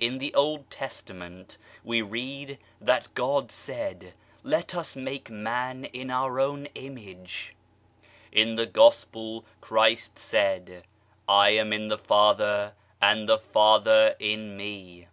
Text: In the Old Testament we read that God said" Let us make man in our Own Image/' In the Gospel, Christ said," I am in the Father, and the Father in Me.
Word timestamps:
In 0.00 0.18
the 0.18 0.34
Old 0.34 0.70
Testament 0.72 1.56
we 1.84 2.02
read 2.02 2.58
that 2.80 3.14
God 3.14 3.52
said" 3.52 4.12
Let 4.42 4.74
us 4.74 4.96
make 4.96 5.30
man 5.30 5.84
in 5.84 6.10
our 6.10 6.40
Own 6.40 6.66
Image/' 6.74 7.52
In 8.32 8.56
the 8.56 8.66
Gospel, 8.66 9.44
Christ 9.60 10.18
said," 10.18 10.82
I 11.28 11.50
am 11.50 11.72
in 11.72 11.86
the 11.86 11.96
Father, 11.96 12.72
and 13.00 13.28
the 13.28 13.38
Father 13.38 14.16
in 14.18 14.56
Me. 14.56 15.06